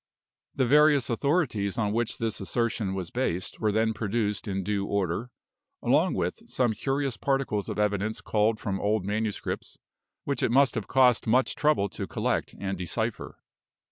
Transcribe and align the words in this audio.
The 0.55 0.65
various 0.65 1.11
authorities 1.11 1.77
on 1.77 1.93
which 1.93 2.17
this 2.17 2.41
assertion 2.41 2.95
was 2.95 3.11
based 3.11 3.59
were 3.59 3.71
then 3.71 3.93
produced 3.93 4.47
in 4.47 4.63
due 4.63 4.83
order; 4.87 5.29
along 5.83 6.15
with 6.15 6.49
some 6.49 6.73
curious 6.73 7.17
particles 7.17 7.69
of 7.69 7.77
evidence 7.77 8.19
culled 8.19 8.59
from 8.59 8.81
old 8.81 9.05
manuscripts, 9.05 9.77
which 10.23 10.41
it 10.41 10.49
must 10.49 10.73
have 10.73 10.87
cost 10.87 11.27
much 11.27 11.53
trouble 11.53 11.87
to 11.89 12.07
collect 12.07 12.55
and 12.59 12.79
decipher. 12.79 13.37